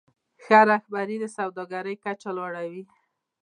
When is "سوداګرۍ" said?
1.37-1.95